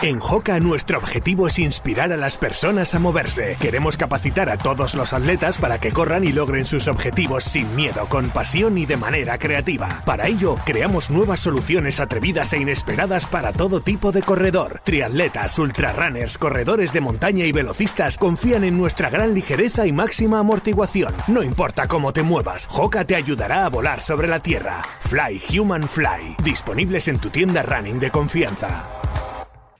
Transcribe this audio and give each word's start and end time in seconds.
En 0.00 0.20
Joca 0.20 0.60
nuestro 0.60 0.98
objetivo 0.98 1.48
es 1.48 1.58
inspirar 1.58 2.12
a 2.12 2.16
las 2.16 2.38
personas 2.38 2.94
a 2.94 3.00
moverse. 3.00 3.56
Queremos 3.58 3.96
capacitar 3.96 4.48
a 4.48 4.56
todos 4.56 4.94
los 4.94 5.12
atletas 5.12 5.58
para 5.58 5.80
que 5.80 5.90
corran 5.90 6.22
y 6.22 6.30
logren 6.30 6.66
sus 6.66 6.86
objetivos 6.86 7.42
sin 7.42 7.74
miedo, 7.74 8.06
con 8.08 8.30
pasión 8.30 8.78
y 8.78 8.86
de 8.86 8.96
manera 8.96 9.38
creativa. 9.38 10.02
Para 10.06 10.28
ello, 10.28 10.54
creamos 10.64 11.10
nuevas 11.10 11.40
soluciones 11.40 11.98
atrevidas 11.98 12.52
e 12.52 12.58
inesperadas 12.58 13.26
para 13.26 13.52
todo 13.52 13.80
tipo 13.80 14.12
de 14.12 14.22
corredor. 14.22 14.80
Triatletas, 14.84 15.58
ultrarrunners, 15.58 16.38
corredores 16.38 16.92
de 16.92 17.00
montaña 17.00 17.44
y 17.44 17.50
velocistas 17.50 18.18
confían 18.18 18.62
en 18.62 18.78
nuestra 18.78 19.10
gran 19.10 19.34
ligereza 19.34 19.84
y 19.84 19.92
máxima 19.92 20.38
amortiguación. 20.38 21.12
No 21.26 21.42
importa 21.42 21.88
cómo 21.88 22.12
te 22.12 22.22
muevas, 22.22 22.68
Joca 22.70 23.04
te 23.04 23.16
ayudará 23.16 23.66
a 23.66 23.68
volar 23.68 24.00
sobre 24.00 24.28
la 24.28 24.38
tierra. 24.38 24.80
Fly 25.00 25.58
Human 25.58 25.88
Fly, 25.88 26.36
disponibles 26.44 27.08
en 27.08 27.18
tu 27.18 27.30
tienda 27.30 27.64
running 27.64 27.98
de 27.98 28.12
confianza. 28.12 28.97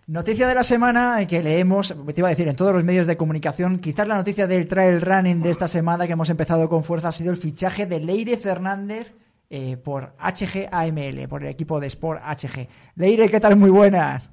Noticia 0.08 0.48
de 0.48 0.54
la 0.54 0.64
semana 0.64 1.26
que 1.26 1.42
leemos, 1.42 1.88
te 1.88 2.14
iba 2.16 2.28
a 2.28 2.30
decir, 2.30 2.48
en 2.48 2.56
todos 2.56 2.72
los 2.72 2.82
medios 2.82 3.06
de 3.06 3.18
comunicación, 3.18 3.78
quizás 3.78 4.08
la 4.08 4.14
noticia 4.14 4.46
del 4.46 4.66
trail 4.66 5.02
running 5.02 5.42
de 5.42 5.50
esta 5.50 5.68
semana 5.68 6.06
que 6.06 6.14
hemos 6.14 6.30
empezado 6.30 6.66
con 6.70 6.82
fuerza 6.82 7.08
ha 7.08 7.12
sido 7.12 7.30
el 7.30 7.36
fichaje 7.36 7.84
de 7.84 8.00
Leire 8.00 8.38
Fernández 8.38 9.14
eh, 9.50 9.76
por 9.76 10.14
HG 10.16 10.70
AML, 10.72 11.28
por 11.28 11.42
el 11.42 11.50
equipo 11.50 11.78
de 11.78 11.88
Sport 11.88 12.22
HG. 12.22 12.68
Leire, 12.96 13.28
¿qué 13.28 13.38
tal? 13.38 13.56
Muy 13.56 13.68
buenas. 13.68 14.30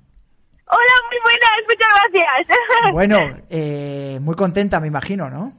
Hola, 0.65 0.95
muy 1.09 1.19
buenas, 1.21 1.59
muchas 1.67 1.89
gracias. 1.89 2.57
Bueno, 2.93 3.43
eh, 3.49 4.17
muy 4.21 4.35
contenta, 4.35 4.79
me 4.79 4.87
imagino, 4.87 5.29
¿no? 5.29 5.51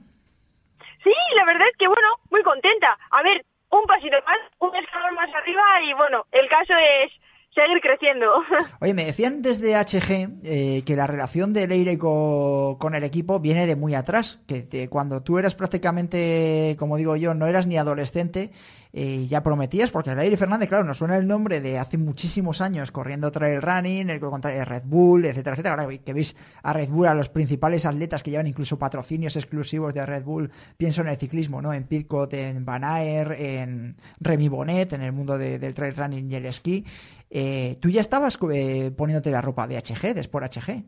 Sí, 1.05 1.13
la 1.35 1.45
verdad 1.45 1.69
es 1.71 1.77
que, 1.77 1.89
bueno, 1.89 2.09
muy 2.31 2.43
contenta. 2.43 2.97
A 3.11 3.23
ver, 3.23 3.45
un 3.69 3.85
pasito 3.85 4.17
más, 4.27 4.39
un 4.61 4.75
escalón 4.77 5.15
más 5.15 5.29
arriba 5.35 5.63
y, 5.83 5.93
bueno, 5.93 6.25
el 6.33 6.49
caso 6.49 6.73
es 6.73 7.13
seguir 7.57 7.81
creciendo. 7.81 8.31
Oye, 8.81 8.95
me 8.95 9.05
decían 9.05 9.43
desde 9.43 9.75
HG 9.75 10.41
eh, 10.45 10.83
que 10.87 10.95
la 10.95 11.07
relación 11.07 11.53
de 11.53 11.67
Leire 11.67 11.99
con, 11.99 12.77
con, 12.77 12.95
el 12.95 13.03
equipo 13.03 13.41
viene 13.41 13.67
de 13.67 13.75
muy 13.75 13.95
atrás, 13.95 14.41
que 14.47 14.89
cuando 14.89 15.23
tú 15.23 15.39
eras 15.39 15.55
prácticamente, 15.55 16.77
como 16.79 16.97
digo 16.97 17.17
yo, 17.17 17.35
no 17.35 17.47
eras 17.47 17.67
ni 17.67 17.79
adolescente, 17.79 18.53
eh, 18.99 19.27
ya 19.27 19.43
prometías, 19.43 19.91
porque 19.91 20.15
Leire 20.15 20.39
Fernández, 20.39 20.71
claro, 20.71 20.83
nos 20.83 20.97
suena 20.97 21.19
el 21.19 21.27
nombre 21.27 21.61
de 21.61 21.79
hace 21.79 21.99
muchísimos 21.99 22.63
años 22.63 22.91
corriendo 22.91 23.31
trail 23.31 23.61
running, 23.61 24.09
el, 24.09 24.21
contra 24.21 24.65
Red 24.65 24.85
Bull, 24.87 25.27
etcétera, 25.27 25.53
etcétera. 25.53 25.75
Ahora 25.75 25.99
que 25.99 26.15
veis 26.15 26.35
a 26.63 26.73
Red 26.73 26.89
Bull, 26.89 27.07
a 27.07 27.13
los 27.13 27.29
principales 27.29 27.85
atletas 27.85 28.23
que 28.23 28.31
llevan 28.31 28.47
incluso 28.47 28.79
patrocinios 28.79 29.37
exclusivos 29.37 29.93
de 29.93 30.07
Red 30.07 30.25
Bull, 30.25 30.51
pienso 30.79 31.03
en 31.03 31.09
el 31.09 31.19
ciclismo, 31.19 31.61
¿no? 31.61 31.75
En 31.75 31.87
Pitcot, 31.87 32.33
en 32.33 32.65
Van 32.65 32.85
Aert, 32.85 33.33
en 33.39 33.97
Remy 34.19 34.49
Bonnet, 34.49 34.95
en 34.95 35.03
el 35.03 35.13
mundo 35.13 35.37
del 35.37 35.75
trail 35.75 35.95
running 35.95 36.33
y 36.33 36.35
el 36.37 36.47
esquí. 36.47 36.87
Eh, 37.29 37.77
¿Tú 37.83 37.91
ya 37.91 38.01
estabas 38.01 38.39
eh, 38.51 38.93
poniéndote 38.97 39.31
la 39.31 39.43
ropa 39.43 39.67
de 39.67 39.77
HG, 39.77 40.15
de 40.15 40.23
Sport 40.23 40.57
HG? 40.57 40.85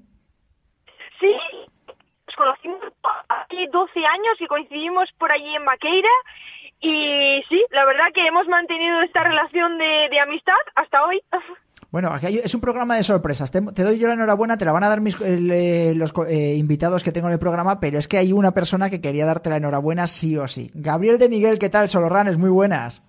Sí, 1.21 1.37
nos 2.27 2.37
conocimos 2.37 2.81
hace 3.29 3.69
12 3.71 4.07
años 4.07 4.41
y 4.41 4.47
coincidimos 4.47 5.13
por 5.19 5.31
allí 5.31 5.55
en 5.55 5.65
Maqueira 5.65 6.09
y 6.81 7.43
sí, 7.49 7.65
la 7.71 7.85
verdad 7.85 8.07
que 8.15 8.27
hemos 8.27 8.47
mantenido 8.49 9.01
esta 9.03 9.25
relación 9.25 9.79
de, 9.79 10.21
amistad 10.21 10.55
hasta 10.75 11.05
hoy. 11.05 11.23
Bueno, 11.91 12.11
aquí 12.13 12.39
es 12.43 12.55
un 12.55 12.61
programa 12.61 12.97
de 12.97 13.05
sorpresas. 13.05 13.51
Te, 13.51 13.61
doy 13.61 13.99
yo 13.99 14.09
la 14.09 14.15
enhorabuena, 14.15 14.59
te 14.59 14.65
la 14.65 14.73
van 14.73 14.85
a 14.85 14.89
dar 14.89 15.01
mis, 15.01 15.19
los 15.21 16.13
eh, 16.29 16.55
invitados 16.57 17.03
que 17.03 17.13
tengo 17.13 17.29
en 17.29 17.33
el 17.33 17.39
programa, 17.39 17.81
pero 17.81 17.99
es 17.99 18.07
que 18.07 18.19
hay 18.19 18.33
una 18.33 18.53
persona 18.53 18.91
que 18.91 19.01
quería 19.01 19.25
darte 19.27 19.51
la 19.51 19.57
enhorabuena 19.57 20.07
sí 20.07 20.37
o 20.37 20.47
sí. 20.47 20.71
Gabriel 20.75 21.19
de 21.19 21.29
Miguel, 21.29 21.59
¿qué 21.59 21.71
tal? 21.71 21.89
Solorranes, 21.89 22.37
muy 22.37 22.51
buenas. 22.51 23.03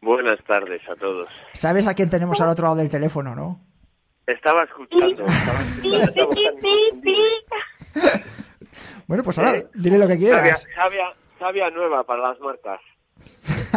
Buenas 0.00 0.42
tardes 0.44 0.82
a 0.88 0.96
todos. 0.96 1.28
¿Sabes 1.54 1.86
a 1.86 1.94
quién 1.94 2.10
tenemos 2.10 2.40
al 2.40 2.48
otro 2.50 2.64
lado 2.64 2.76
del 2.76 2.90
teléfono, 2.90 3.34
no? 3.34 3.60
Estaba 4.26 4.64
escuchando. 4.64 5.24
bueno, 9.06 9.22
pues 9.22 9.38
ahora, 9.38 9.64
dile 9.74 9.98
lo 9.98 10.08
que 10.08 10.18
quieras. 10.18 10.66
Sabia, 11.38 11.70
nueva 11.70 12.04
para 12.04 12.28
las 12.28 12.40
marcas. 12.40 12.80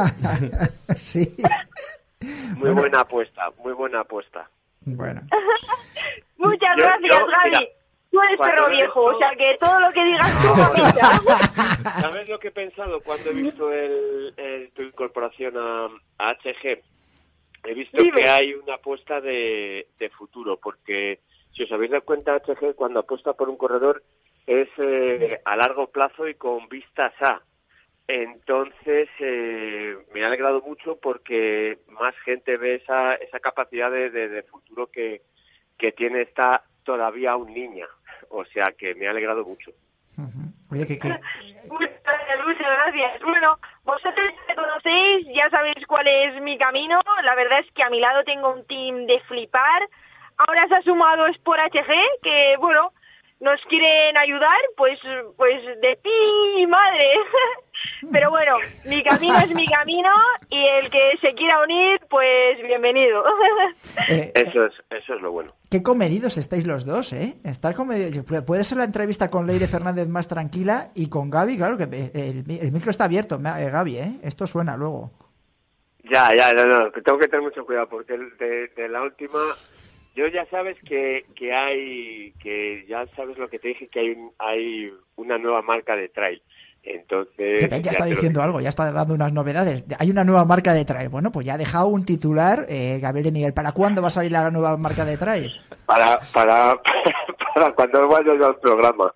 sí. 0.95 1.35
Muy 2.55 2.71
buena 2.71 3.01
apuesta, 3.01 3.51
muy 3.63 3.73
buena 3.73 4.01
apuesta. 4.01 4.49
Bueno. 4.81 5.21
Muchas 6.37 6.75
gracias, 6.77 7.19
Gaby. 7.19 7.69
Tú 8.09 8.21
eres 8.21 8.37
perro 8.39 8.69
viejo, 8.69 9.03
o 9.03 9.17
sea 9.17 9.31
que 9.35 9.57
todo 9.59 9.79
lo 9.81 9.91
que 9.91 10.05
digas 10.05 10.31
tú 10.41 11.89
¿Sabes 12.01 12.29
lo 12.29 12.39
que 12.39 12.47
he 12.47 12.51
pensado 12.51 13.01
cuando 13.01 13.29
he 13.29 13.33
visto 13.33 13.71
el, 13.71 14.71
tu 14.73 14.81
incorporación 14.81 15.55
a, 15.57 15.89
HG? 16.17 16.81
He 17.65 17.73
visto 17.73 18.01
que 18.15 18.29
hay 18.29 18.53
una 18.53 18.75
apuesta 18.75 19.19
de, 19.19 19.87
futuro, 20.17 20.57
porque 20.57 21.19
si 21.51 21.63
os 21.63 21.71
habéis 21.71 21.91
dado 21.91 22.05
cuenta, 22.05 22.39
HG 22.39 22.75
cuando 22.75 23.01
apuesta 23.01 23.33
por 23.33 23.49
un 23.49 23.57
corredor 23.57 24.03
es 24.45 24.69
eh, 24.77 25.41
a 25.43 25.57
largo 25.57 25.87
plazo 25.87 26.27
y 26.27 26.35
con 26.35 26.69
vistas 26.69 27.13
a. 27.21 27.41
Entonces, 28.07 29.09
eh, 29.19 29.97
me 30.13 30.23
ha 30.23 30.27
alegrado 30.27 30.61
mucho 30.61 30.97
porque 30.97 31.79
más 31.89 32.15
gente 32.23 32.55
ve 32.55 32.75
esa, 32.75 33.15
esa 33.15 33.39
capacidad 33.39 33.91
de, 33.91 34.09
de, 34.09 34.43
futuro 34.43 34.87
que, 34.87 35.23
que 35.77 35.91
tiene 35.91 36.21
esta 36.21 36.63
todavía 36.83 37.35
un 37.35 37.53
niña. 37.53 37.85
O 38.29 38.45
sea 38.45 38.71
que 38.77 38.95
me 38.95 39.07
ha 39.07 39.11
alegrado 39.11 39.45
mucho. 39.45 39.71
Oye, 40.71 40.87
¿qué, 40.87 40.97
qué? 40.97 41.09
Muchas 41.69 42.59
gracias. 42.59 43.21
Bueno, 43.21 43.59
vosotros 43.83 44.31
me 44.47 44.55
conocéis, 44.55 45.27
ya 45.33 45.49
sabéis 45.49 45.85
cuál 45.85 46.07
es 46.07 46.41
mi 46.41 46.57
camino. 46.57 46.99
La 47.23 47.35
verdad 47.35 47.59
es 47.59 47.71
que 47.73 47.83
a 47.83 47.89
mi 47.89 47.99
lado 47.99 48.23
tengo 48.23 48.53
un 48.53 48.65
team 48.67 49.05
de 49.05 49.19
flipar. 49.27 49.87
Ahora 50.37 50.67
se 50.67 50.75
ha 50.75 50.81
sumado 50.81 51.27
Sport 51.27 51.73
HG, 51.73 52.21
que 52.21 52.55
bueno, 52.57 52.93
nos 53.39 53.61
quieren 53.65 54.17
ayudar, 54.17 54.57
pues, 54.75 54.99
pues 55.35 55.63
de 55.81 55.95
ti, 55.97 56.67
madre. 56.67 57.05
Pero 58.11 58.31
bueno, 58.31 58.57
mi 58.85 59.03
camino 59.03 59.37
es 59.37 59.53
mi 59.53 59.67
camino 59.67 60.09
y 60.49 60.65
el 60.65 60.89
que 60.89 61.17
se 61.21 61.33
quiera 61.35 61.61
unir, 61.63 61.99
pues 62.09 62.61
bienvenido. 62.63 63.23
Eh, 64.09 64.31
eso 64.35 64.65
es, 64.65 64.73
eso 64.89 65.15
es 65.15 65.21
lo 65.21 65.31
bueno. 65.31 65.53
Qué 65.69 65.83
comedidos 65.83 66.37
estáis 66.37 66.65
los 66.65 66.85
dos, 66.85 67.11
¿eh? 67.13 67.35
Estar 67.43 67.75
comedidos. 67.75 68.23
Puede 68.45 68.63
ser 68.63 68.77
la 68.77 68.85
entrevista 68.85 69.29
con 69.29 69.45
Leire 69.45 69.67
Fernández 69.67 70.07
más 70.07 70.27
tranquila 70.27 70.91
y 70.95 71.09
con 71.09 71.29
Gaby, 71.29 71.57
claro 71.57 71.77
que 71.77 71.83
el, 71.83 72.71
micro 72.71 72.91
está 72.91 73.05
abierto, 73.05 73.35
eh, 73.35 73.69
Gaby, 73.69 73.97
¿eh? 73.97 74.19
Esto 74.23 74.47
suena 74.47 74.77
luego. 74.77 75.11
Ya, 76.03 76.29
ya, 76.35 76.53
no, 76.53 76.65
no, 76.65 76.91
tengo 76.91 77.17
que 77.17 77.27
tener 77.27 77.41
mucho 77.41 77.65
cuidado 77.65 77.89
porque 77.89 78.17
de 78.17 78.87
la 78.87 79.01
última 79.01 79.39
yo 80.17 80.27
ya 80.27 80.47
sabes 80.47 80.75
que, 80.83 81.27
que 81.35 81.53
hay, 81.53 82.33
que 82.41 82.85
ya 82.89 83.05
sabes 83.15 83.37
lo 83.37 83.47
que 83.49 83.59
te 83.59 83.67
dije, 83.67 83.87
que 83.87 83.99
hay, 83.99 84.17
hay 84.39 84.91
una 85.15 85.37
nueva 85.37 85.61
marca 85.61 85.95
de 85.95 86.09
trail. 86.09 86.41
Entonces. 86.81 87.69
Ya, 87.69 87.91
está 87.91 88.05
diciendo 88.05 88.41
algo, 88.41 88.59
ya 88.59 88.69
está 88.69 88.91
dando 88.91 89.13
unas 89.13 89.31
novedades. 89.31 89.83
Hay 89.99 90.09
una 90.09 90.23
nueva 90.23 90.43
marca 90.43 90.73
de 90.73 90.85
trail. 90.85 91.09
Bueno, 91.09 91.31
pues 91.31 91.45
ya 91.45 91.53
ha 91.53 91.57
dejado 91.57 91.87
un 91.87 92.03
titular, 92.03 92.65
eh, 92.67 92.97
Gabriel 92.99 93.25
de 93.25 93.31
Miguel. 93.31 93.53
¿Para 93.53 93.73
cuándo 93.73 94.01
va 94.01 94.07
a 94.07 94.11
salir 94.11 94.31
la 94.31 94.49
nueva 94.49 94.75
marca 94.77 95.05
de 95.05 95.17
trail? 95.17 95.51
Para, 95.85 96.17
para, 96.33 96.81
para 97.53 97.71
cuando 97.73 98.07
vaya 98.07 98.33
yo 98.33 98.47
al 98.47 98.59
programa. 98.59 99.13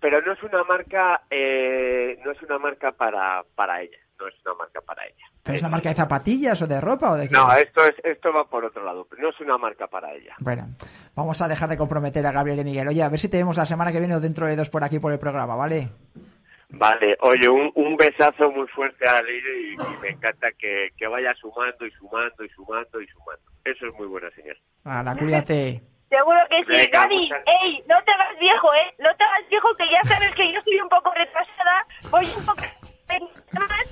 Pero 0.00 0.22
no 0.22 0.32
es 0.32 0.42
una 0.42 0.64
marca, 0.64 1.20
eh, 1.28 2.18
no 2.24 2.30
es 2.30 2.42
una 2.42 2.58
marca 2.58 2.92
para, 2.92 3.44
para 3.54 3.82
ella 3.82 4.05
no 4.18 4.28
es 4.28 4.34
una 4.44 4.54
marca 4.54 4.80
para 4.80 5.04
ella. 5.04 5.24
¿Pero 5.42 5.56
es 5.56 5.62
una 5.62 5.70
marca 5.70 5.88
de 5.88 5.94
zapatillas 5.94 6.60
o 6.62 6.66
de 6.66 6.80
ropa 6.80 7.12
o 7.12 7.16
de 7.16 7.28
qué? 7.28 7.34
No, 7.34 7.52
esto, 7.54 7.84
es, 7.84 7.94
esto 8.04 8.32
va 8.32 8.48
por 8.48 8.64
otro 8.64 8.84
lado, 8.84 9.06
no 9.18 9.28
es 9.28 9.40
una 9.40 9.58
marca 9.58 9.86
para 9.86 10.12
ella. 10.14 10.34
Bueno, 10.38 10.68
vamos 11.14 11.40
a 11.40 11.48
dejar 11.48 11.68
de 11.68 11.76
comprometer 11.76 12.26
a 12.26 12.32
Gabriel 12.32 12.56
de 12.56 12.64
Miguel. 12.64 12.88
Oye, 12.88 13.02
a 13.02 13.08
ver 13.08 13.20
si 13.20 13.28
te 13.28 13.36
vemos 13.36 13.56
la 13.56 13.66
semana 13.66 13.92
que 13.92 13.98
viene 13.98 14.16
o 14.16 14.20
dentro 14.20 14.46
de 14.46 14.56
dos 14.56 14.70
por 14.70 14.84
aquí 14.84 14.98
por 14.98 15.12
el 15.12 15.18
programa, 15.18 15.54
¿vale? 15.54 15.88
Vale, 16.68 17.16
oye, 17.20 17.48
un, 17.48 17.70
un 17.74 17.96
besazo 17.96 18.50
muy 18.50 18.66
fuerte 18.68 19.08
a 19.08 19.22
Leire 19.22 19.72
y, 19.72 19.76
me 20.02 20.08
encanta 20.08 20.48
que, 20.58 20.90
vaya 21.08 21.32
sumando 21.34 21.86
y 21.86 21.90
sumando 21.92 22.44
y 22.44 22.48
sumando 22.50 23.00
y 23.00 23.06
sumando. 23.06 23.42
Eso 23.64 23.86
es 23.86 23.94
muy 23.94 24.06
buena 24.06 24.30
señal. 24.32 24.56
Hala, 24.84 25.16
cuídate. 25.16 25.80
Seguro 26.08 26.38
que 26.50 26.64
sí, 26.64 26.90
Gaby. 26.90 27.30
Ey, 27.62 27.84
no 27.88 28.02
te 28.04 28.12
hagas 28.12 28.38
viejo, 28.38 28.74
¿eh? 28.74 28.94
No 28.98 29.14
te 29.16 29.24
hagas 29.24 29.48
viejo 29.48 29.68
que 29.76 29.90
ya 29.90 30.02
sabes 30.04 30.34
que 30.34 30.52
yo 30.52 30.58
estoy 30.58 30.80
un 30.80 30.88
poco 30.88 31.12
retrasada. 31.14 31.86
Voy 32.10 32.26
un 32.36 32.44
poco 32.44 32.62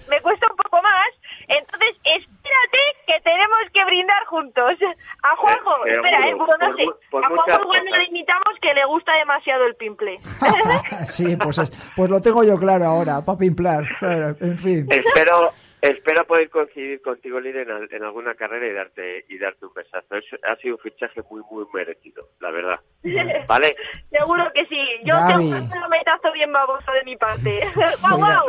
me 0.08 0.20
cuesta 0.20 0.46
un 0.50 0.56
poco 0.56 0.82
más. 0.82 1.08
Entonces, 1.48 1.96
espérate 2.04 2.78
que 3.06 3.20
tenemos 3.20 3.58
que 3.72 3.84
brindar 3.84 4.24
juntos. 4.26 4.74
A 5.22 5.36
Juanjo, 5.36 5.86
eh, 5.86 5.94
espera, 5.94 6.28
eh, 6.28 6.34
no 6.34 6.76
sé. 6.76 6.84
a 6.84 7.28
Juanjo 7.28 7.66
cuando 7.66 7.96
le 7.96 8.04
invitamos 8.04 8.58
que 8.60 8.74
le 8.74 8.84
gusta 8.84 9.14
demasiado 9.16 9.66
el 9.66 9.74
pimple. 9.76 10.18
sí, 11.06 11.36
pues, 11.36 11.60
pues 11.96 12.10
lo 12.10 12.20
tengo 12.20 12.44
yo 12.44 12.58
claro 12.58 12.84
ahora, 12.84 13.24
para 13.24 13.38
pimplar. 13.38 13.84
en 14.00 14.58
fin. 14.58 14.86
Espero, 14.90 15.52
Espero 15.84 16.26
poder 16.26 16.48
coincidir 16.48 17.02
contigo, 17.02 17.38
Lide, 17.38 17.60
en, 17.90 18.02
alguna 18.02 18.34
carrera 18.34 18.66
y 18.66 18.72
darte 18.72 19.26
y 19.28 19.36
darte 19.36 19.66
un 19.66 19.74
besazo. 19.74 20.14
ha 20.14 20.56
sido 20.56 20.76
un 20.76 20.80
fichaje 20.80 21.20
muy, 21.30 21.42
muy 21.50 21.66
merecido, 21.74 22.26
la 22.40 22.50
verdad. 22.50 22.80
¿Vale? 23.46 23.76
Seguro 24.10 24.50
que 24.54 24.64
sí. 24.64 24.80
Yo 25.04 25.14
tengo 25.28 25.42
un 25.42 25.90
metazo 25.90 26.32
bien 26.32 26.50
baboso 26.50 26.90
de 26.90 27.04
mi 27.04 27.16
parte. 27.18 27.60
¡Guau, 28.00 28.46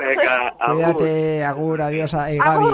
Cuídate, 0.65 1.43
Agur, 1.43 1.81
adiós, 1.81 2.13
eh, 2.13 2.37
Gaby. 2.37 2.67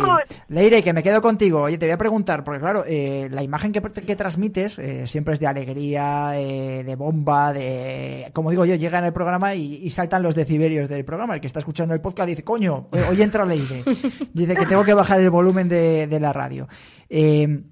Leire, 0.49 0.83
que 0.83 0.93
me 0.93 1.01
quedo 1.01 1.23
contigo. 1.23 1.63
Oye, 1.63 1.79
te 1.79 1.87
voy 1.87 1.93
a 1.93 1.97
preguntar, 1.97 2.43
porque 2.43 2.59
claro, 2.59 2.83
eh, 2.85 3.29
la 3.31 3.41
imagen 3.41 3.71
que, 3.71 3.81
que 3.81 4.15
transmites 4.15 4.77
eh, 4.77 5.07
siempre 5.07 5.33
es 5.33 5.39
de 5.39 5.47
alegría, 5.47 6.33
eh, 6.39 6.83
de 6.83 6.95
bomba, 6.95 7.51
de... 7.51 8.29
Como 8.33 8.51
digo 8.51 8.65
yo, 8.65 8.75
llega 8.75 8.99
en 8.99 9.05
el 9.05 9.13
programa 9.13 9.55
y, 9.55 9.89
saltan 9.89 10.21
los 10.21 10.35
decibelios 10.35 10.87
del 10.87 11.03
programa. 11.03 11.33
El 11.33 11.41
que 11.41 11.47
está 11.47 11.57
escuchando 11.57 11.95
el 11.95 12.01
podcast 12.01 12.29
dice, 12.29 12.43
coño, 12.43 12.89
hoy 13.09 13.21
entra 13.23 13.43
Leire. 13.43 13.83
Dice 14.33 14.50
que 14.55 14.65
tengo 14.65 14.83
que 14.83 14.93
bajar 14.93 15.19
el 15.19 15.29
volumen 15.29 15.69
de, 15.69 16.07
de 16.07 16.19
la 16.19 16.33
radio. 16.33 16.67
Eh, 17.09 17.63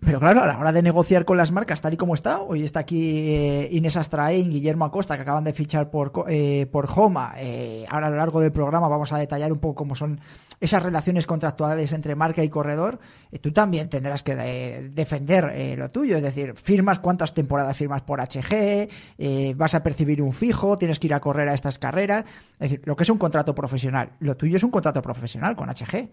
pero 0.00 0.18
claro, 0.20 0.42
a 0.42 0.46
la 0.46 0.58
hora 0.58 0.72
de 0.72 0.82
negociar 0.82 1.24
con 1.24 1.36
las 1.36 1.50
marcas, 1.52 1.80
tal 1.80 1.94
y 1.94 1.96
como 1.96 2.14
está, 2.14 2.40
hoy 2.40 2.62
está 2.62 2.80
aquí 2.80 3.30
eh, 3.30 3.68
Inés 3.72 3.96
Astraín, 3.96 4.50
Guillermo 4.50 4.84
Acosta, 4.84 5.16
que 5.16 5.22
acaban 5.22 5.44
de 5.44 5.52
fichar 5.52 5.90
por, 5.90 6.12
eh, 6.28 6.66
por 6.70 6.88
Homa. 6.94 7.34
Eh, 7.38 7.86
ahora 7.88 8.08
a 8.08 8.10
lo 8.10 8.16
largo 8.16 8.40
del 8.40 8.52
programa 8.52 8.88
vamos 8.88 9.12
a 9.12 9.18
detallar 9.18 9.52
un 9.52 9.60
poco 9.60 9.76
cómo 9.76 9.94
son 9.94 10.20
esas 10.60 10.82
relaciones 10.82 11.26
contractuales 11.26 11.92
entre 11.92 12.16
marca 12.16 12.42
y 12.42 12.50
corredor. 12.50 12.98
tú 13.40 13.52
también 13.52 13.88
tendrás 13.88 14.22
que 14.22 14.34
defender 14.92 15.78
lo 15.78 15.90
tuyo, 15.90 16.16
es 16.16 16.22
decir, 16.22 16.54
firmas 16.54 16.98
cuántas 16.98 17.34
temporadas 17.34 17.76
firmas 17.76 18.02
por 18.02 18.20
HG, 18.20 18.88
vas 19.56 19.74
a 19.74 19.82
percibir 19.82 20.22
un 20.22 20.32
fijo, 20.32 20.76
tienes 20.76 20.98
que 20.98 21.08
ir 21.08 21.14
a 21.14 21.20
correr 21.20 21.48
a 21.48 21.54
estas 21.54 21.78
carreras. 21.78 22.24
Es 22.54 22.70
decir, 22.70 22.82
lo 22.84 22.96
que 22.96 23.02
es 23.02 23.10
un 23.10 23.18
contrato 23.18 23.54
profesional, 23.54 24.10
lo 24.20 24.36
tuyo 24.36 24.56
es 24.56 24.62
un 24.62 24.70
contrato 24.70 25.02
profesional 25.02 25.56
con 25.56 25.68
HG. 25.68 26.08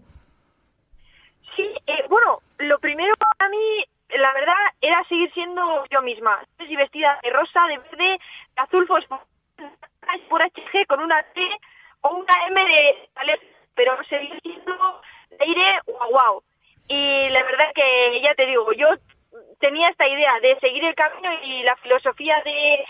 Sí, 1.56 1.64
bueno, 2.08 2.40
lo 2.62 2.78
primero 2.78 3.14
para 3.16 3.50
mí, 3.50 3.84
la 4.10 4.32
verdad, 4.32 4.54
era 4.80 5.04
seguir 5.04 5.32
siendo 5.32 5.84
yo 5.90 6.02
misma. 6.02 6.42
Y 6.58 6.76
vestida 6.76 7.18
de 7.22 7.30
rosa, 7.30 7.66
de 7.66 7.78
verde, 7.78 7.96
de 7.96 8.20
azul 8.56 8.86
fosforo, 8.86 9.26
por 10.28 10.42
HG 10.42 10.86
con 10.86 11.00
una 11.00 11.22
T 11.34 11.40
o 12.02 12.16
una 12.16 12.46
M 12.48 12.64
de 12.64 13.08
pero 13.74 14.02
seguir 14.04 14.38
siendo 14.42 15.00
aire 15.40 15.80
wow, 15.86 16.10
wow. 16.10 16.44
Y 16.88 17.28
la 17.30 17.42
verdad 17.44 17.72
que 17.74 18.20
ya 18.20 18.34
te 18.34 18.46
digo, 18.46 18.72
yo 18.72 18.88
tenía 19.60 19.88
esta 19.88 20.08
idea 20.08 20.40
de 20.40 20.58
seguir 20.60 20.84
el 20.84 20.94
camino 20.94 21.30
y 21.42 21.62
la 21.62 21.76
filosofía 21.76 22.42
de, 22.42 22.84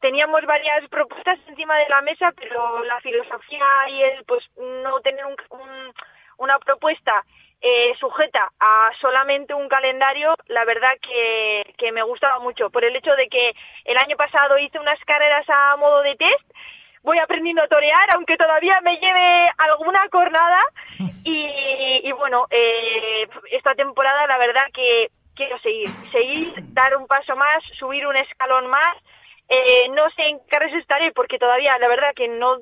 teníamos 0.00 0.44
varias 0.44 0.86
propuestas 0.88 1.38
encima 1.46 1.76
de 1.78 1.88
la 1.88 2.02
mesa, 2.02 2.32
pero 2.36 2.84
la 2.84 3.00
filosofía 3.00 3.66
y 3.88 4.02
el 4.02 4.24
pues 4.24 4.48
no 4.56 5.00
tener 5.00 5.24
un, 5.24 5.36
una 6.38 6.58
propuesta 6.58 7.24
eh, 7.60 7.94
sujeta 7.98 8.52
a 8.60 8.90
solamente 9.00 9.54
un 9.54 9.68
calendario, 9.68 10.34
la 10.48 10.64
verdad 10.64 10.92
que, 11.00 11.74
que 11.78 11.92
me 11.92 12.02
gustaba 12.02 12.38
mucho, 12.38 12.70
por 12.70 12.84
el 12.84 12.94
hecho 12.96 13.14
de 13.16 13.28
que 13.28 13.54
el 13.84 13.96
año 13.96 14.16
pasado 14.16 14.58
hice 14.58 14.78
unas 14.78 15.00
carreras 15.04 15.46
a 15.48 15.76
modo 15.76 16.02
de 16.02 16.16
test, 16.16 16.50
voy 17.02 17.18
aprendiendo 17.18 17.62
a 17.62 17.68
torear, 17.68 18.14
aunque 18.14 18.36
todavía 18.36 18.80
me 18.82 18.96
lleve 18.96 19.50
alguna 19.58 20.08
cornada, 20.10 20.60
y, 21.24 22.12
bueno, 22.12 22.46
eh, 22.50 23.28
esta 23.50 23.74
temporada 23.74 24.26
la 24.26 24.38
verdad 24.38 24.66
que 24.72 25.10
quiero 25.34 25.58
seguir, 25.58 25.90
seguir, 26.12 26.52
dar 26.72 26.96
un 26.96 27.06
paso 27.06 27.36
más, 27.36 27.62
subir 27.78 28.06
un 28.06 28.16
escalón 28.16 28.66
más, 28.68 28.96
eh, 29.48 29.88
no 29.90 30.08
sé 30.10 30.28
en 30.28 30.40
qué 30.48 30.78
estaré 30.78 31.12
porque 31.12 31.38
todavía 31.38 31.76
la 31.78 31.88
verdad 31.88 32.14
que 32.14 32.28
no 32.28 32.58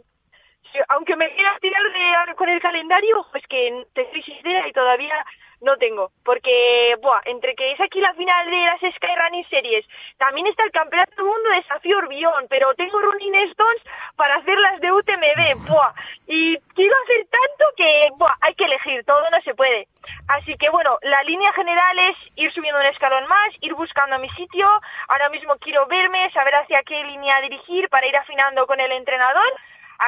aunque 0.88 1.16
me 1.16 1.34
quiera 1.34 1.58
tirar 1.60 2.34
con 2.34 2.48
el 2.48 2.60
calendario, 2.60 3.26
pues 3.30 3.46
que 3.46 3.86
te 3.92 4.02
estoy 4.02 4.22
sincera 4.22 4.66
y 4.66 4.72
todavía 4.72 5.24
no 5.62 5.76
tengo, 5.76 6.10
porque, 6.24 6.96
buah, 7.00 7.20
entre 7.24 7.54
que 7.54 7.72
es 7.72 7.80
aquí 7.80 8.00
la 8.00 8.12
final 8.14 8.50
de 8.50 8.66
las 8.66 8.80
Sky 8.80 9.14
Running 9.16 9.48
Series, 9.48 9.86
también 10.18 10.48
está 10.48 10.64
el 10.64 10.72
Campeonato 10.72 11.14
del 11.16 11.26
Mundo 11.26 11.50
de 11.50 11.56
Desafío 11.56 11.98
Orbión, 11.98 12.46
pero 12.50 12.74
tengo 12.74 12.98
Running 12.98 13.34
Stones 13.50 13.82
para 14.16 14.36
hacer 14.36 14.58
las 14.58 14.80
de 14.80 14.90
UTMB, 14.90 15.68
buah, 15.68 15.94
y 16.26 16.58
quiero 16.74 16.94
hacer 17.04 17.26
tanto 17.30 17.64
que, 17.76 18.08
buah, 18.16 18.34
hay 18.40 18.54
que 18.54 18.64
elegir, 18.64 19.04
todo 19.04 19.22
no 19.30 19.40
se 19.42 19.54
puede. 19.54 19.86
Así 20.26 20.56
que 20.56 20.68
bueno, 20.68 20.98
la 21.02 21.22
línea 21.22 21.52
general 21.52 21.96
es 22.00 22.16
ir 22.34 22.52
subiendo 22.52 22.80
un 22.80 22.86
escalón 22.86 23.26
más, 23.28 23.50
ir 23.60 23.74
buscando 23.74 24.18
mi 24.18 24.28
sitio, 24.30 24.68
ahora 25.08 25.28
mismo 25.28 25.56
quiero 25.60 25.86
verme, 25.86 26.28
saber 26.32 26.56
hacia 26.56 26.82
qué 26.82 27.04
línea 27.04 27.40
dirigir 27.40 27.88
para 27.88 28.06
ir 28.08 28.16
afinando 28.16 28.66
con 28.66 28.80
el 28.80 28.90
entrenador, 28.90 29.52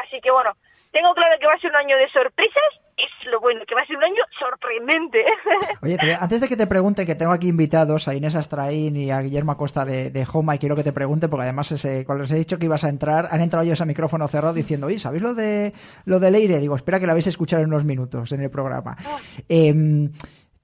Así 0.03 0.21
que 0.21 0.31
bueno, 0.31 0.53
tengo 0.95 1.13
claro 1.15 1.37
que 1.41 1.47
va 1.47 1.55
a 1.55 1.59
ser 1.59 1.71
un 1.71 1.77
año 1.77 1.97
de 1.97 2.09
sorpresas, 2.09 2.63
es 2.97 3.27
lo 3.27 3.41
bueno, 3.41 3.63
que 3.67 3.75
va 3.75 3.83
a 3.83 3.87
ser 3.87 3.97
un 3.97 4.05
año 4.05 4.23
sorprendente. 4.39 5.25
Oye, 5.83 5.99
antes 6.21 6.41
de 6.41 6.49
que 6.49 6.57
te 6.57 6.69
pregunte, 6.69 7.05
que 7.05 7.17
tengo 7.17 7.33
aquí 7.33 7.49
invitados 7.49 8.07
a 8.07 8.15
Inés 8.15 8.37
Astraín 8.37 8.97
y 8.97 9.11
a 9.11 9.21
Guillermo 9.21 9.53
Acosta 9.53 9.85
de, 9.85 10.11
de 10.11 10.27
Homa, 10.33 10.55
y 10.55 10.59
quiero 10.59 10.77
que 10.77 10.85
te 10.85 10.93
pregunte, 10.93 11.29
porque 11.29 11.45
además 11.45 11.73
ese, 11.73 12.05
cuando 12.05 12.23
les 12.23 12.31
he 12.31 12.37
dicho 12.37 12.59
que 12.59 12.67
ibas 12.67 12.85
a 12.85 12.89
entrar, 12.89 13.29
han 13.31 13.41
entrado 13.41 13.65
ellos 13.65 13.81
a 13.81 13.85
micrófono 13.85 14.29
cerrado 14.29 14.55
diciendo, 14.55 14.87
oye, 14.87 15.01
¿sabéis 15.01 15.23
lo 15.23 15.35
de 15.35 15.73
lo 16.05 16.21
de 16.21 16.31
Leire? 16.31 16.61
Digo, 16.61 16.77
espera 16.77 17.01
que 17.01 17.07
la 17.07 17.13
vais 17.13 17.27
a 17.27 17.31
escuchar 17.31 17.61
en 17.61 17.67
unos 17.67 17.85
minutos 17.85 18.31
en 18.31 18.43
el 18.43 18.51
programa. 18.51 18.97
Ah. 19.05 19.19
Em, 19.49 20.13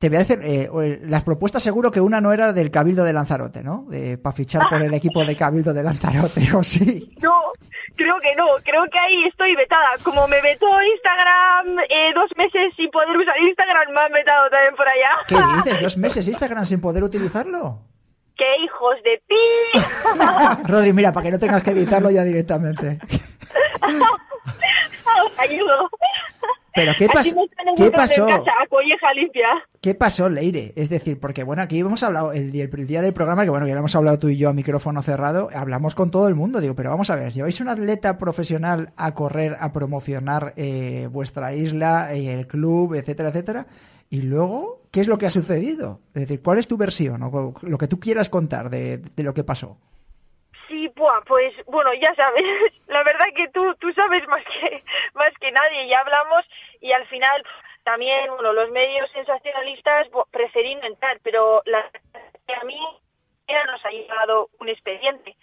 te 0.00 0.08
voy 0.08 0.17
a 0.17 0.20
decir, 0.20 0.41
eh, 0.43 1.00
las 1.05 1.23
propuestas 1.25 1.62
seguro 1.62 1.91
que 1.91 2.00
una 2.00 2.23
no 2.23 2.32
era 2.32 2.55
del 2.55 2.70
Cabildo 2.70 3.05
de 3.05 3.12
Lanzarote, 3.12 3.62
¿no? 3.62 3.87
para 4.23 4.35
fichar 4.35 4.62
por 4.70 4.81
el 4.81 4.94
equipo 4.94 5.23
de 5.25 5.37
Cabildo 5.37 5.75
de 5.75 5.82
Lanzarote, 5.82 6.41
¿o 6.56 6.64
sí? 6.64 7.14
No, 7.23 7.52
creo 7.97 8.19
que 8.20 8.35
no, 8.35 8.47
creo 8.64 8.85
que 8.91 8.99
ahí 8.99 9.25
estoy 9.25 9.55
vetada. 9.55 9.91
Como 10.02 10.26
me 10.26 10.41
vetó 10.41 10.67
Instagram 10.82 11.81
eh, 11.91 12.12
dos 12.14 12.31
meses 12.35 12.73
sin 12.76 12.91
poder 12.91 13.14
usar 13.14 13.38
Instagram, 13.38 13.93
me 13.93 14.00
han 14.00 14.12
vetado 14.12 14.49
también 14.49 14.75
por 14.75 14.88
allá. 14.88 15.11
¿Qué 15.29 15.37
dices? 15.56 15.82
¿Dos 15.82 15.99
meses 15.99 16.26
Instagram 16.26 16.64
sin 16.64 16.81
poder 16.81 17.02
utilizarlo? 17.05 17.82
¡Qué 18.37 18.56
hijos 18.64 18.97
de 19.05 19.23
pi! 19.29 19.37
Rodri, 20.67 20.94
mira, 20.94 21.12
para 21.12 21.25
que 21.25 21.32
no 21.32 21.38
tengas 21.38 21.62
que 21.62 21.73
editarlo 21.73 22.11
ya 22.11 22.25
directamente. 22.25 22.99
Ayudo. 25.37 25.91
Pero 26.75 26.93
¿qué, 26.97 27.09
pasó? 27.09 27.35
¿qué 27.77 27.91
pasó? 27.91 28.27
limpia. 29.15 29.49
¿Qué 29.81 29.95
pasó, 29.95 30.29
Leire? 30.29 30.73
Es 30.77 30.89
decir, 30.89 31.19
porque 31.19 31.43
bueno, 31.43 31.63
aquí 31.63 31.79
hemos 31.79 32.03
hablado 32.03 32.33
el 32.33 32.53
día, 32.53 32.65
el 32.65 32.87
día 32.87 33.03
del 33.03 33.13
programa, 33.13 33.45
que 33.45 33.51
bueno, 33.51 33.67
ya 33.67 33.75
lo 33.75 33.81
hemos 33.81 33.95
hablado 33.97 34.19
tú 34.19 34.29
y 34.29 34.37
yo 34.37 34.49
a 34.49 34.53
micrófono 34.53 35.03
cerrado, 35.03 35.49
hablamos 35.53 35.95
con 35.95 36.11
todo 36.11 36.29
el 36.29 36.35
mundo, 36.35 36.61
digo, 36.61 36.75
pero 36.75 36.91
vamos 36.91 37.11
a 37.11 37.17
ver, 37.17 37.33
lleváis 37.33 37.61
un 37.61 37.69
atleta 37.69 38.19
profesional 38.19 38.93
a 38.97 39.15
correr, 39.15 39.57
a 39.59 39.73
promocionar 39.73 40.55
eh, 40.57 41.09
vuestra 41.11 41.55
isla, 41.55 42.15
eh, 42.15 42.33
el 42.33 42.47
club, 42.47 42.95
etcétera, 42.95 43.31
etcétera, 43.31 43.67
y 44.09 44.23
luego, 44.23 44.83
¿qué 44.91 45.01
es 45.01 45.09
lo 45.09 45.19
que 45.19 45.27
ha 45.27 45.31
sucedido? 45.31 46.01
Es 46.15 46.23
decir, 46.23 46.43
¿cuál 46.43 46.59
es 46.59 46.69
tu 46.69 46.77
versión 46.77 47.23
o 47.23 47.55
lo 47.63 47.79
que 47.79 47.89
tú 47.89 47.99
quieras 47.99 48.29
contar 48.29 48.71
de, 48.71 48.99
de 48.99 49.23
lo 49.23 49.35
que 49.35 49.45
pasó? 49.45 49.79
Sí, 50.71 50.89
pues 50.95 51.53
bueno, 51.67 51.93
ya 51.95 52.15
sabes, 52.15 52.45
la 52.87 53.03
verdad 53.03 53.27
que 53.35 53.49
tú, 53.49 53.75
tú 53.81 53.93
sabes 53.93 54.27
más 54.29 54.45
que, 54.45 54.85
más 55.15 55.33
que 55.41 55.51
nadie, 55.51 55.89
ya 55.89 55.99
hablamos 55.99 56.49
y 56.81 56.93
al 56.93 57.05
final 57.09 57.43
también, 57.83 58.31
bueno, 58.31 58.53
los 58.53 58.71
medios 58.71 59.11
sensacionalistas 59.11 60.09
preferí 60.31 60.77
no 60.77 60.85
entrar, 60.85 61.19
pero 61.25 61.63
la, 61.67 61.91
a 62.61 62.65
mí 62.65 62.79
ya 63.49 63.65
nos 63.65 63.85
ha 63.85 63.91
llegado 63.91 64.49
un 64.61 64.69
expediente 64.69 65.37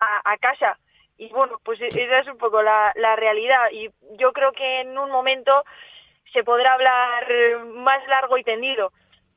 a, 0.00 0.36
casa. 0.36 0.78
Y 1.16 1.30
bueno, 1.30 1.58
pues 1.64 1.80
e, 1.80 1.86
esa 1.86 2.18
es 2.18 2.26
un 2.26 2.36
poco 2.36 2.62
la, 2.62 2.92
la 2.96 3.16
realidad. 3.16 3.70
Y 3.72 3.90
yo 4.18 4.34
creo 4.34 4.52
que 4.52 4.80
en 4.80 4.98
un 4.98 5.10
momento 5.10 5.64
se 6.34 6.44
podrá 6.44 6.74
hablar 6.74 7.26
más 7.68 8.06
largo 8.08 8.36
y 8.36 8.44
tendido 8.44 8.92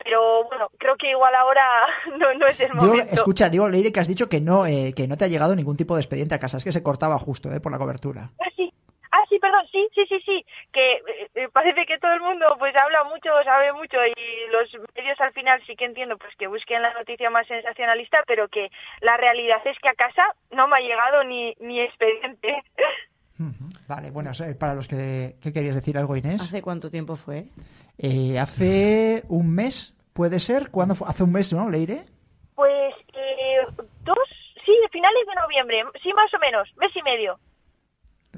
pero 0.08 0.46
bueno, 0.46 0.70
creo 0.78 0.96
que 0.96 1.10
igual 1.10 1.36
ahora 1.36 1.86
no, 2.40 2.48
es 2.48 2.60
el 2.62 2.74
momento. 2.74 3.14
escucha, 3.14 3.50
digo, 3.50 3.68
Leire, 3.68 3.92
que 3.92 4.00
has 4.00 4.08
dicho 4.08 4.30
que 4.30 4.40
no, 4.40 4.66
eh, 4.66 4.94
que 4.96 5.06
no 5.08 5.18
te 5.18 5.26
ha 5.26 5.28
llegado 5.28 5.54
ningún 5.54 5.76
tipo 5.76 5.96
de 5.96 6.02
expediente 6.02 6.34
a 6.34 6.40
casa, 6.40 6.58
es 6.58 6.64
que 6.64 6.72
se 6.72 6.82
cortaba 6.82 7.20
justo 7.20 7.52
eh, 7.52 7.60
por 7.60 7.74
la 7.74 7.78
cobertura. 7.78 8.32
Ah, 8.40 8.50
sí. 8.56 8.74
Ah, 9.12 9.24
sí, 9.30 9.40
perdón, 9.40 9.66
sí, 9.72 9.88
sí, 9.96 10.06
sí, 10.08 10.22
sí, 10.26 10.46
que 10.72 11.02
eh, 11.36 11.50
parece 11.52 11.86
que 11.86 11.98
todo 11.98 12.14
el 12.14 12.22
mundo 12.22 12.46
pues 12.60 12.76
habla 12.76 13.06
mucho, 13.06 13.30
sabe 13.44 13.72
mucho 13.74 13.98
y 14.06 14.52
los 14.52 14.70
medios 14.96 15.20
al 15.20 15.32
final 15.32 15.62
sí 15.66 15.76
que 15.76 15.86
entiendo 15.86 16.18
pues 16.18 16.36
que 16.36 16.48
busquen 16.48 16.82
la 16.82 16.94
noticia 16.94 17.30
más 17.30 17.48
sensacionalista, 17.48 18.20
pero 18.28 18.48
que 18.50 18.70
la 19.02 19.18
realidad 19.18 19.60
es 19.66 19.80
que 19.80 19.90
a 19.90 19.94
casa 19.94 20.24
no 20.52 20.68
me 20.68 20.78
ha 20.78 20.82
llegado 20.82 21.24
ni, 21.24 21.56
ni 21.60 21.80
expediente. 21.80 22.64
Vale, 23.88 24.12
bueno, 24.12 24.32
para 24.60 24.76
los 24.76 24.88
que, 24.88 25.36
¿qué 25.42 25.54
querías 25.54 25.76
decir 25.76 25.98
algo, 25.98 26.16
Inés? 26.16 26.42
¿Hace 26.42 26.62
cuánto 26.62 26.92
tiempo 26.92 27.16
fue? 27.16 27.48
Eh, 27.98 28.38
hace 28.38 29.24
un 29.28 29.54
mes, 29.54 29.96
¿puede 30.18 30.40
ser? 30.40 30.72
¿Cuándo 30.72 30.96
fue? 30.96 31.08
Hace 31.08 31.22
un 31.22 31.32
mes, 31.32 31.54
¿no, 31.54 31.70
Leire? 31.70 32.04
Pues 32.56 32.96
eh, 33.14 33.60
dos, 34.04 34.18
sí, 34.66 34.74
finales 34.92 35.24
de 35.28 35.36
noviembre, 35.36 35.84
sí, 36.02 36.12
más 36.14 36.34
o 36.34 36.40
menos, 36.40 36.68
mes 36.78 36.90
y 36.96 37.04
medio. 37.04 37.40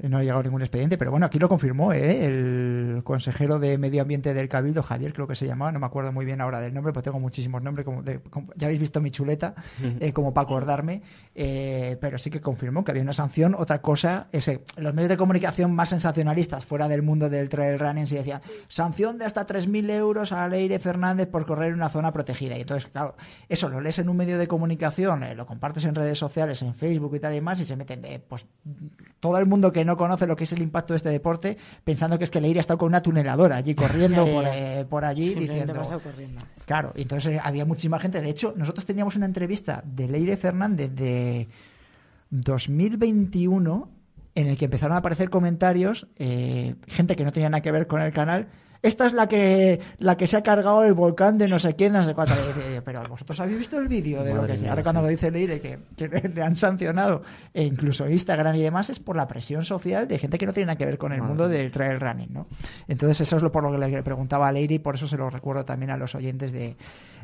No 0.08 0.18
ha 0.18 0.22
llegado 0.22 0.42
ningún 0.42 0.62
expediente, 0.62 0.98
pero 0.98 1.10
bueno, 1.10 1.26
aquí 1.26 1.38
lo 1.38 1.48
confirmó 1.48 1.92
¿eh? 1.92 2.24
el 2.24 3.02
consejero 3.04 3.58
de 3.58 3.78
Medio 3.78 4.02
Ambiente 4.02 4.34
del 4.34 4.48
Cabildo, 4.48 4.82
Javier, 4.82 5.12
creo 5.12 5.26
que 5.26 5.34
se 5.34 5.46
llamaba, 5.46 5.72
no 5.72 5.80
me 5.80 5.86
acuerdo 5.86 6.12
muy 6.12 6.24
bien 6.24 6.40
ahora 6.40 6.60
del 6.60 6.72
nombre, 6.74 6.92
pues 6.92 7.04
tengo 7.04 7.20
muchísimos 7.20 7.62
nombres, 7.62 7.84
como, 7.84 8.02
ya 8.02 8.66
habéis 8.66 8.80
visto 8.80 9.00
mi 9.00 9.10
chuleta, 9.10 9.54
eh, 10.00 10.12
como 10.12 10.32
para 10.32 10.44
acordarme, 10.44 11.02
eh, 11.34 11.96
pero 12.00 12.18
sí 12.18 12.30
que 12.30 12.40
confirmó 12.40 12.84
que 12.84 12.92
había 12.92 13.02
una 13.02 13.12
sanción. 13.12 13.54
Otra 13.58 13.82
cosa 13.82 14.28
es 14.32 14.50
los 14.76 14.94
medios 14.94 15.10
de 15.10 15.16
comunicación 15.16 15.72
más 15.74 15.90
sensacionalistas 15.90 16.64
fuera 16.64 16.88
del 16.88 17.02
mundo 17.02 17.28
del 17.28 17.48
trail 17.48 17.78
running 17.78 18.06
se 18.06 18.16
decían 18.16 18.40
sanción 18.68 19.18
de 19.18 19.24
hasta 19.24 19.46
3.000 19.46 19.90
euros 19.90 20.32
a 20.32 20.48
Leire 20.48 20.78
Fernández 20.78 21.28
por 21.28 21.46
correr 21.46 21.68
en 21.68 21.74
una 21.74 21.88
zona 21.88 22.12
protegida. 22.12 22.56
Y 22.56 22.62
entonces, 22.62 22.90
claro, 22.90 23.16
eso 23.48 23.68
lo 23.68 23.80
lees 23.80 23.98
en 23.98 24.08
un 24.08 24.16
medio 24.16 24.38
de 24.38 24.48
comunicación, 24.48 25.24
lo 25.36 25.46
compartes 25.46 25.84
en 25.84 25.94
redes 25.94 26.18
sociales, 26.18 26.62
en 26.62 26.74
Facebook 26.74 27.14
y 27.16 27.20
tal 27.20 27.34
y 27.34 27.40
más, 27.40 27.60
y 27.60 27.64
se 27.64 27.76
meten 27.76 28.02
de, 28.02 28.18
pues, 28.18 28.46
todo 29.20 29.38
el 29.38 29.46
mundo 29.46 29.72
que 29.72 29.84
no 29.84 29.89
conoce 29.96 30.26
lo 30.26 30.36
que 30.36 30.44
es 30.44 30.52
el 30.52 30.62
impacto 30.62 30.92
de 30.92 30.98
este 30.98 31.08
deporte, 31.10 31.56
pensando 31.84 32.18
que 32.18 32.24
es 32.24 32.30
que 32.30 32.40
Leire 32.40 32.58
ha 32.58 32.62
estado 32.62 32.78
con 32.78 32.88
una 32.88 33.02
tuneladora 33.02 33.56
allí 33.56 33.74
corriendo 33.74 34.24
por, 34.32 34.44
eh, 34.46 34.86
por, 34.88 35.04
allí 35.04 35.34
diciendo. 35.34 35.82
Claro, 36.66 36.92
y 36.96 37.02
entonces 37.02 37.34
eh, 37.34 37.40
había 37.42 37.64
muchísima 37.64 37.98
gente. 37.98 38.20
De 38.20 38.30
hecho, 38.30 38.54
nosotros 38.56 38.84
teníamos 38.84 39.16
una 39.16 39.26
entrevista 39.26 39.82
de 39.84 40.08
Leire 40.08 40.36
Fernández 40.36 40.90
de 40.94 41.48
2021 42.30 43.88
en 44.34 44.46
el 44.46 44.56
que 44.56 44.66
empezaron 44.66 44.94
a 44.94 44.98
aparecer 44.98 45.30
comentarios, 45.30 46.06
eh, 46.16 46.76
gente 46.86 47.16
que 47.16 47.24
no 47.24 47.32
tenía 47.32 47.48
nada 47.48 47.62
que 47.62 47.72
ver 47.72 47.86
con 47.86 48.00
el 48.00 48.12
canal, 48.12 48.48
esta 48.82 49.06
es 49.06 49.12
la 49.12 49.26
que 49.28 49.78
la 49.98 50.16
que 50.16 50.26
se 50.26 50.36
ha 50.36 50.42
cargado 50.42 50.84
el 50.84 50.94
volcán 50.94 51.36
de 51.36 51.48
no 51.48 51.58
sé 51.58 51.76
quién, 51.76 51.92
no 51.92 52.04
sé 52.04 52.14
cuánto. 52.14 52.34
Pero 52.84 53.08
vosotros 53.08 53.38
habéis 53.40 53.58
visto 53.58 53.78
el 53.78 53.88
vídeo 53.88 54.24
de 54.24 54.34
lo 54.34 54.46
que 54.46 54.56
sea. 54.56 54.70
Ahora 54.70 54.82
cuando 54.82 55.02
me 55.02 55.10
dice 55.10 55.30
Leire 55.30 55.60
que, 55.60 55.78
le 56.28 56.42
han 56.42 56.56
sancionado, 56.56 57.22
e 57.52 57.64
incluso 57.64 58.08
Instagram 58.08 58.56
y 58.56 58.62
demás, 58.62 58.88
es 58.88 58.98
por 58.98 59.16
la 59.16 59.28
presión 59.28 59.64
social 59.64 60.08
de 60.08 60.18
gente 60.18 60.38
que 60.38 60.46
no 60.46 60.52
tiene 60.52 60.66
nada 60.66 60.78
que 60.78 60.86
ver 60.86 60.98
con 60.98 61.12
el 61.12 61.22
mundo 61.22 61.48
del 61.48 61.70
trail 61.70 62.00
running, 62.00 62.32
¿no? 62.32 62.46
Entonces 62.88 63.20
eso 63.20 63.36
es 63.36 63.42
lo 63.42 63.52
por 63.52 63.62
lo 63.62 63.78
que 63.78 63.86
le 63.86 64.02
preguntaba 64.02 64.48
a 64.48 64.52
Leire 64.52 64.76
y 64.76 64.78
por 64.78 64.94
eso 64.94 65.06
se 65.06 65.16
lo 65.16 65.28
recuerdo 65.28 65.64
también 65.64 65.90
a 65.90 65.96
los 65.96 66.14
oyentes 66.14 66.52
de, 66.52 66.76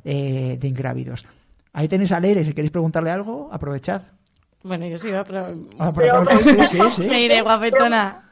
eh, 0.04 0.58
de 0.60 0.68
Ingrávidos. 0.68 1.24
Ahí 1.72 1.88
tenéis 1.88 2.12
a 2.12 2.20
Leire, 2.20 2.44
si 2.44 2.52
queréis 2.52 2.72
preguntarle 2.72 3.10
algo, 3.10 3.48
aprovechad. 3.52 4.02
Bueno, 4.66 4.86
yo 4.86 4.98
sí 4.98 5.08
iba, 5.08 5.22
pero... 5.22 5.54
Ah, 5.78 5.92
pero, 5.94 6.26
sí, 6.42 6.66
sí, 6.66 6.78
sí. 6.96 7.02
Leire, 7.04 7.40
guapetona. 7.40 8.22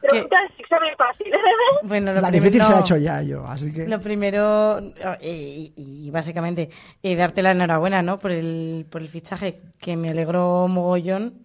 Fácil. 0.97 1.31
Bueno, 1.83 2.13
lo 2.13 2.21
La 2.21 2.29
difícil 2.29 2.61
se 2.61 2.71
la 2.71 2.77
he 2.77 2.81
hecho 2.81 2.97
ya 2.97 3.21
yo, 3.21 3.45
así 3.45 3.71
que... 3.71 3.87
Lo 3.87 4.01
primero, 4.01 4.79
eh, 5.21 5.71
y, 5.75 6.09
básicamente, 6.11 6.69
eh, 7.01 7.15
darte 7.15 7.41
la 7.41 7.51
enhorabuena, 7.51 8.01
¿no? 8.01 8.19
Por 8.19 8.31
el, 8.31 8.85
por 8.89 9.01
el 9.01 9.07
fichaje, 9.07 9.61
que 9.79 9.95
me 9.95 10.09
alegró 10.09 10.67
mogollón 10.67 11.41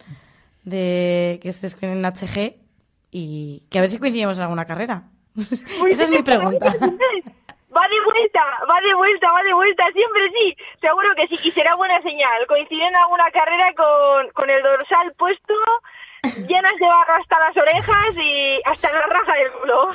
de 0.64 1.38
que 1.42 1.48
estés 1.48 1.76
con 1.76 1.90
el 1.90 2.04
HG 2.04 2.56
y 3.10 3.64
que 3.70 3.78
a 3.78 3.82
ver 3.82 3.90
si 3.90 3.98
coincidimos 3.98 4.38
en 4.38 4.44
alguna 4.44 4.64
carrera. 4.64 5.04
Esa 5.36 6.04
es 6.04 6.10
mi 6.10 6.22
pregunta. 6.24 6.74
Va 7.74 7.82
de 7.88 8.00
vuelta, 8.04 8.40
va 8.68 8.80
de 8.80 8.94
vuelta, 8.94 9.32
va 9.32 9.42
de 9.44 9.54
vuelta, 9.54 9.84
siempre 9.92 10.22
sí, 10.36 10.56
seguro 10.80 11.08
que 11.14 11.28
sí, 11.28 11.48
y 11.48 11.50
será 11.52 11.76
buena 11.76 12.02
señal. 12.02 12.46
Coinciden 12.48 12.88
en 12.88 12.96
alguna 12.96 13.30
carrera 13.30 13.72
con, 13.76 14.28
con 14.32 14.50
el 14.50 14.60
dorsal 14.62 15.12
puesto, 15.16 15.54
llenas 16.48 16.74
de 16.80 16.86
barro 16.86 17.14
hasta 17.20 17.38
las 17.38 17.56
orejas 17.56 18.16
y 18.16 18.60
hasta 18.64 18.92
la 18.92 19.06
raja 19.06 19.32
del 19.34 19.52
culo. 19.52 19.90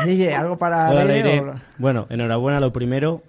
Oye, 0.02 0.34
¿algo 0.34 0.58
para 0.58 0.90
Bueno, 1.78 2.06
enhorabuena 2.10 2.60
lo 2.60 2.72
primero. 2.72 3.22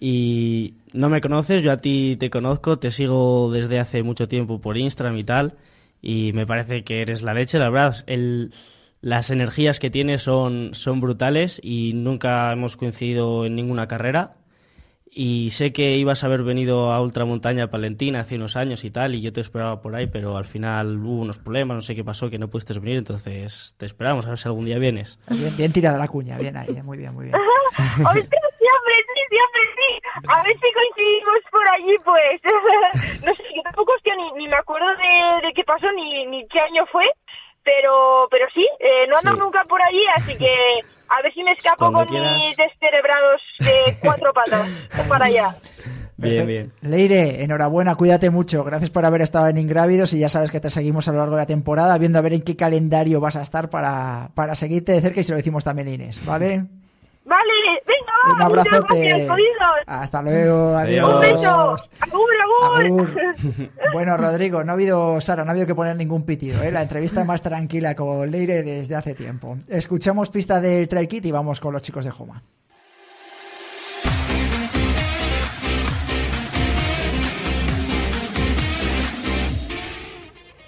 Y 0.00 0.74
no 0.92 1.08
me 1.10 1.20
conoces, 1.20 1.62
yo 1.62 1.72
a 1.72 1.76
ti 1.76 2.16
te 2.18 2.30
conozco, 2.30 2.78
te 2.78 2.90
sigo 2.90 3.50
desde 3.50 3.80
hace 3.80 4.02
mucho 4.02 4.28
tiempo 4.28 4.60
por 4.60 4.76
Instagram 4.76 5.16
y 5.16 5.24
tal. 5.24 5.54
Y 6.00 6.32
me 6.32 6.46
parece 6.46 6.84
que 6.84 7.02
eres 7.02 7.22
la 7.22 7.34
leche, 7.34 7.58
la 7.58 7.70
verdad. 7.70 7.96
El, 8.06 8.52
las 9.00 9.30
energías 9.30 9.78
que 9.78 9.90
tiene 9.90 10.18
son, 10.18 10.70
son 10.74 11.00
brutales 11.00 11.60
y 11.62 11.92
nunca 11.94 12.52
hemos 12.52 12.76
coincidido 12.76 13.46
en 13.46 13.54
ninguna 13.54 13.88
carrera. 13.88 14.34
Y 15.10 15.50
sé 15.50 15.72
que 15.72 15.96
ibas 15.96 16.22
a 16.22 16.26
haber 16.26 16.42
venido 16.42 16.92
a 16.92 17.00
Ultramontaña 17.00 17.70
Palentina 17.70 18.20
hace 18.20 18.36
unos 18.36 18.56
años 18.56 18.84
y 18.84 18.90
tal, 18.90 19.14
y 19.14 19.22
yo 19.22 19.32
te 19.32 19.40
esperaba 19.40 19.80
por 19.80 19.96
ahí, 19.96 20.06
pero 20.06 20.36
al 20.36 20.44
final 20.44 20.98
hubo 20.98 21.22
unos 21.22 21.38
problemas, 21.38 21.76
no 21.76 21.80
sé 21.80 21.94
qué 21.94 22.04
pasó, 22.04 22.28
que 22.28 22.38
no 22.38 22.48
pudiste 22.48 22.78
venir, 22.78 22.98
entonces 22.98 23.74
te 23.78 23.86
esperamos 23.86 24.26
a 24.26 24.30
ver 24.30 24.38
si 24.38 24.48
algún 24.48 24.66
día 24.66 24.78
vienes. 24.78 25.18
Bien, 25.30 25.56
bien 25.56 25.72
tirada 25.72 25.96
la 25.96 26.08
cuña, 26.08 26.36
bien 26.36 26.56
ahí, 26.56 26.76
eh, 26.76 26.82
muy 26.82 26.98
bien, 26.98 27.14
muy 27.14 27.24
bien. 27.24 27.36
siempre 27.76 28.94
sí, 29.14 29.20
siempre 29.28 29.62
sí. 29.76 30.00
A 30.28 30.42
ver 30.42 30.52
si 30.52 30.72
coincidimos 30.72 31.38
por 31.50 31.70
allí, 31.70 31.96
pues. 32.04 33.22
no 33.24 33.34
sé, 33.34 33.42
yo 33.56 33.62
tampoco, 33.62 33.92
hostia, 33.94 34.14
ni, 34.16 34.30
ni 34.32 34.48
me 34.48 34.56
acuerdo 34.56 34.88
de, 34.88 35.46
de 35.46 35.52
qué 35.54 35.64
pasó, 35.64 35.90
ni, 35.92 36.26
ni 36.26 36.46
qué 36.48 36.60
año 36.60 36.84
fue, 36.86 37.04
pero 37.64 38.28
pero 38.30 38.46
sí, 38.52 38.66
eh, 38.78 39.06
no 39.08 39.16
ando 39.18 39.44
nunca 39.44 39.64
por 39.64 39.82
allí, 39.82 40.02
así 40.16 40.36
que 40.36 40.82
a 41.08 41.22
ver 41.22 41.32
si 41.32 41.42
me 41.42 41.52
escapo 41.52 41.92
con 41.92 42.10
mis 42.10 42.56
descerebrados 42.56 43.42
de 43.60 43.96
cuatro 44.00 44.32
patas 44.32 44.68
para 45.08 45.26
allá. 45.26 45.56
Bien, 46.20 46.46
bien. 46.48 46.72
Leire, 46.80 47.44
enhorabuena, 47.44 47.94
cuídate 47.94 48.28
mucho. 48.30 48.64
Gracias 48.64 48.90
por 48.90 49.04
haber 49.04 49.22
estado 49.22 49.46
en 49.46 49.56
Ingrávidos 49.56 50.12
y 50.12 50.18
ya 50.18 50.28
sabes 50.28 50.50
que 50.50 50.58
te 50.58 50.68
seguimos 50.68 51.06
a 51.06 51.12
lo 51.12 51.18
largo 51.18 51.36
de 51.36 51.42
la 51.42 51.46
temporada, 51.46 51.96
viendo 51.96 52.18
a 52.18 52.22
ver 52.22 52.32
en 52.32 52.42
qué 52.42 52.56
calendario 52.56 53.20
vas 53.20 53.36
a 53.36 53.42
estar 53.42 53.70
para, 53.70 54.30
para 54.34 54.56
seguirte 54.56 54.90
de 54.90 55.00
cerca 55.00 55.20
y 55.20 55.22
se 55.22 55.30
lo 55.30 55.36
decimos 55.36 55.62
también 55.62 55.86
a 55.86 55.90
Inés, 55.92 56.20
¿vale? 56.26 56.64
Vale, 57.28 57.82
venga, 57.86 58.34
un 58.34 58.42
abrazote. 58.42 59.28
Hasta 59.86 60.22
luego, 60.22 60.74
adiós. 60.76 61.14
Un 61.14 61.20
beso. 61.20 61.76
Bueno, 63.92 64.16
Rodrigo, 64.16 64.64
no 64.64 64.72
ha 64.72 64.74
habido, 64.74 65.20
Sara, 65.20 65.44
no 65.44 65.50
ha 65.50 65.52
habido 65.52 65.66
que 65.66 65.74
poner 65.74 65.94
ningún 65.96 66.24
pitido, 66.24 66.62
¿eh? 66.62 66.72
La 66.72 66.82
entrevista 66.82 67.24
más 67.24 67.42
tranquila 67.42 67.94
con 67.94 68.30
Leire 68.30 68.62
desde 68.62 68.94
hace 68.94 69.14
tiempo. 69.14 69.58
Escuchamos 69.68 70.30
pista 70.30 70.60
del 70.60 70.88
Trail 70.88 71.08
Kit 71.08 71.26
y 71.26 71.32
vamos 71.32 71.60
con 71.60 71.72
los 71.72 71.82
chicos 71.82 72.04
de 72.04 72.10
Joma. 72.10 72.42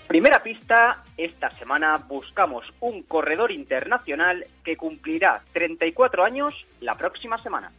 Primera 0.08 0.42
pista, 0.42 1.04
esta 1.24 1.50
semana 1.50 1.96
buscamos 1.98 2.72
un 2.80 3.02
corredor 3.02 3.52
internacional 3.52 4.46
que 4.64 4.76
cumplirá 4.76 5.42
34 5.52 6.24
años 6.24 6.66
la 6.80 6.96
próxima 6.96 7.38
semana. 7.38 7.72